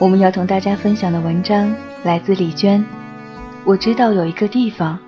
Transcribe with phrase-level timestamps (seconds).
[0.00, 1.72] 我们要同大家分享的文章
[2.02, 2.84] 来自李娟。
[3.64, 4.98] 我知道有一个地方，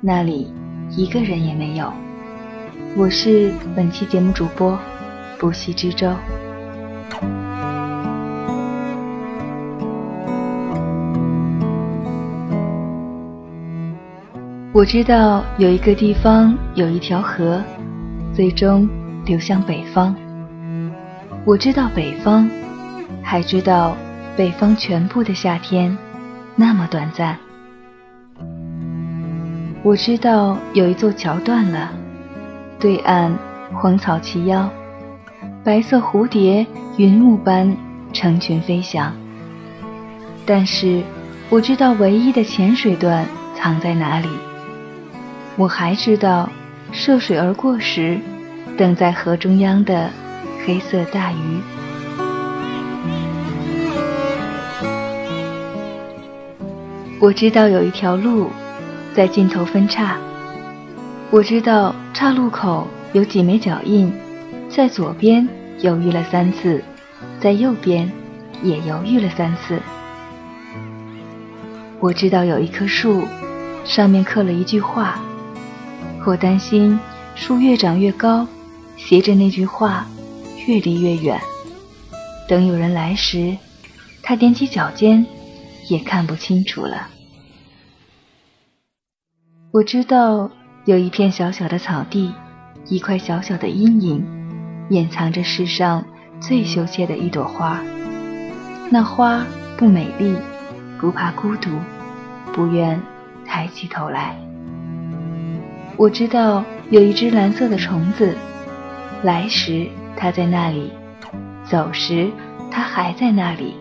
[0.00, 0.52] 那里
[0.90, 1.92] 一个人也没有。
[2.96, 4.78] 我是本期节目主播
[5.36, 6.14] 不息之舟。
[14.72, 17.60] 我知道有一个地方有一条河，
[18.32, 18.88] 最终
[19.24, 20.14] 流向北方。
[21.44, 22.48] 我知道北方，
[23.22, 23.96] 还知道
[24.36, 25.96] 北方全部的夏天
[26.54, 27.38] 那么短暂。
[29.82, 31.90] 我知道有一座桥断了，
[32.78, 33.34] 对岸
[33.72, 34.68] 荒草齐腰，
[35.64, 36.66] 白色蝴蝶
[36.98, 37.74] 云雾般
[38.12, 39.14] 成群飞翔。
[40.44, 41.02] 但是
[41.48, 43.24] 我知道唯一的浅水段
[43.54, 44.28] 藏在哪里。
[45.56, 46.50] 我还知道，
[46.92, 48.20] 涉水而过时，
[48.76, 50.10] 等在河中央的
[50.66, 51.60] 黑色大鱼。
[57.18, 58.50] 我知道有一条路，
[59.14, 60.18] 在尽头分岔。
[61.30, 64.12] 我知道岔路口有几枚脚印，
[64.68, 65.48] 在左边
[65.80, 66.84] 犹豫了三次，
[67.40, 68.10] 在右边
[68.62, 69.80] 也犹豫了三次。
[72.00, 73.26] 我知道有一棵树，
[73.84, 75.18] 上面刻了一句话。
[76.26, 76.98] 我担心
[77.34, 78.46] 树越长越高，
[78.98, 80.06] 携着那句话
[80.66, 81.40] 越离越远。
[82.46, 83.56] 等有人来时，
[84.22, 85.24] 他踮起脚尖，
[85.88, 87.08] 也看不清楚了。
[89.72, 90.50] 我知道
[90.84, 92.32] 有一片小小的草地，
[92.86, 94.24] 一块小小的阴影，
[94.90, 96.04] 掩藏着世上
[96.40, 97.82] 最羞怯的一朵花。
[98.90, 99.44] 那花
[99.76, 100.34] 不美丽，
[100.98, 101.70] 不怕孤独，
[102.52, 103.00] 不愿
[103.44, 104.36] 抬起头来。
[105.96, 108.36] 我知道有一只蓝色的虫子，
[109.22, 110.90] 来时它在那里，
[111.64, 112.30] 走时
[112.70, 113.74] 它还在那里。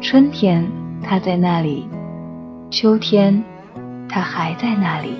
[0.00, 0.66] 春天
[1.08, 1.88] 它在那里，
[2.68, 3.42] 秋天
[4.08, 5.14] 它还在那里。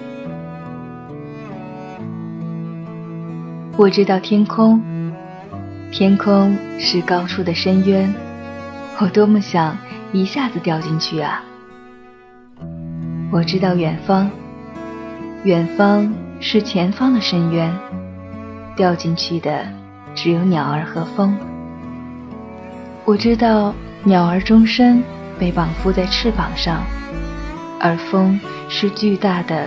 [3.76, 4.82] 我知道天空，
[5.92, 8.12] 天空是高处的深渊，
[9.00, 9.78] 我多么想
[10.12, 11.40] 一下子掉进去啊！
[13.30, 14.28] 我知道远方。
[15.44, 17.72] 远方是前方的深渊，
[18.74, 19.64] 掉进去的
[20.16, 21.38] 只有鸟儿和风。
[23.04, 23.72] 我知道
[24.02, 25.00] 鸟儿终身
[25.38, 26.84] 被绑缚在翅膀上，
[27.80, 29.66] 而风是巨大的、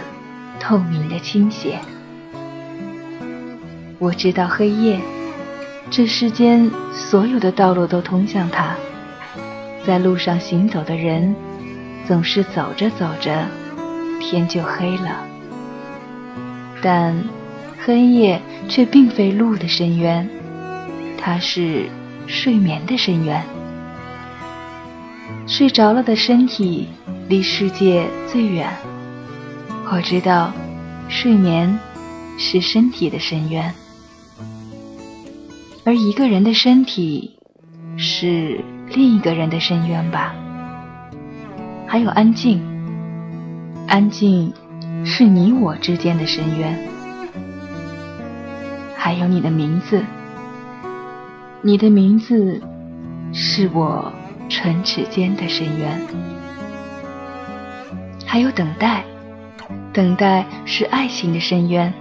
[0.59, 1.79] 透明的倾斜。
[3.97, 4.99] 我知道黑夜，
[5.91, 8.75] 这世间所有的道路都通向它，
[9.85, 11.35] 在路上行走的人，
[12.07, 13.45] 总是走着走着，
[14.19, 15.25] 天就黑了。
[16.81, 17.13] 但
[17.85, 20.29] 黑夜却并非路的深渊，
[21.17, 21.87] 它是
[22.25, 23.43] 睡眠的深渊。
[25.49, 26.87] 睡着了的身体
[27.27, 28.71] 离世界最远。
[29.91, 30.53] 我知道，
[31.09, 31.79] 睡眠
[32.37, 33.73] 是身体的深渊，
[35.83, 37.35] 而一个人的身体
[37.97, 40.35] 是另一个人的深渊吧。
[41.87, 42.61] 还有安静，
[43.87, 44.53] 安静。
[45.05, 46.77] 是你我之间的深渊，
[48.97, 50.03] 还有你的名字。
[51.61, 52.61] 你的名字
[53.31, 54.11] 是我
[54.49, 56.01] 唇齿间的深渊，
[58.25, 59.03] 还有等待，
[59.93, 61.93] 等待是爱情的深渊。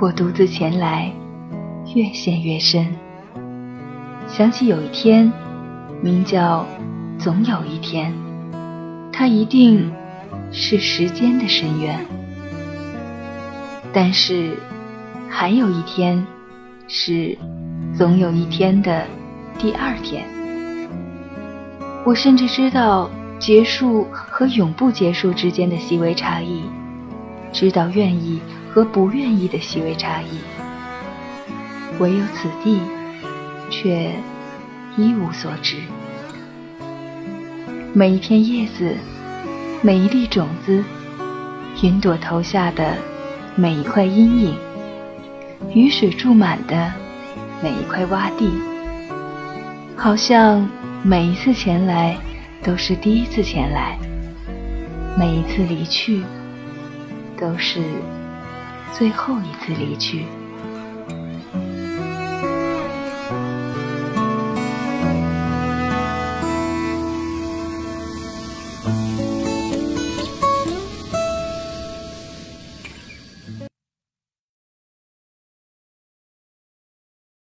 [0.00, 1.12] 我独自前来，
[1.94, 2.86] 越陷越深。
[4.26, 5.30] 想起有一天，
[6.00, 6.66] 名叫
[7.18, 8.14] 总有一天，
[9.12, 9.92] 它一定。
[10.54, 11.98] 是时间的深渊，
[13.90, 14.54] 但是
[15.30, 16.26] 还有一天，
[16.88, 17.38] 是
[17.94, 19.06] 总有一天的
[19.58, 20.26] 第二天。
[22.04, 26.62] 我甚至知道结束和永不结束之间的细微差异，
[27.52, 28.40] 知道愿意
[28.72, 30.38] 和不愿意的细微差异。
[31.98, 32.80] 唯有此地，
[33.70, 34.12] 却
[34.96, 35.76] 一无所知。
[37.92, 38.96] 每一片叶子。
[39.84, 40.84] 每一粒种子，
[41.82, 42.94] 云朵投下的
[43.56, 44.56] 每一块阴影，
[45.74, 46.92] 雨水注满的
[47.60, 48.48] 每一块洼地，
[49.96, 50.64] 好像
[51.04, 52.16] 每一次前来
[52.62, 53.98] 都是第一次前来，
[55.18, 56.22] 每一次离去
[57.36, 57.82] 都是
[58.92, 60.24] 最后一次离去。